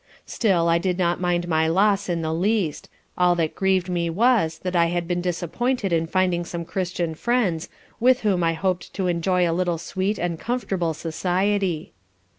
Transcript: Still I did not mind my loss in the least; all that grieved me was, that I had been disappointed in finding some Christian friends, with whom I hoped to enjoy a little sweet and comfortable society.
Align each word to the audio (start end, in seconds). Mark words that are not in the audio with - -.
Still 0.25 0.67
I 0.67 0.79
did 0.79 0.97
not 0.97 1.21
mind 1.21 1.47
my 1.47 1.67
loss 1.67 2.09
in 2.09 2.23
the 2.23 2.33
least; 2.33 2.89
all 3.19 3.35
that 3.35 3.53
grieved 3.53 3.87
me 3.87 4.09
was, 4.09 4.57
that 4.63 4.75
I 4.75 4.87
had 4.87 5.07
been 5.07 5.21
disappointed 5.21 5.93
in 5.93 6.07
finding 6.07 6.43
some 6.43 6.65
Christian 6.65 7.13
friends, 7.13 7.69
with 7.99 8.21
whom 8.21 8.43
I 8.43 8.53
hoped 8.53 8.95
to 8.95 9.05
enjoy 9.05 9.47
a 9.47 9.53
little 9.53 9.77
sweet 9.77 10.17
and 10.17 10.39
comfortable 10.39 10.95
society. 10.95 11.93